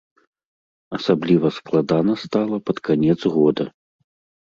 [0.99, 3.63] Асабліва складана стала пад канец года.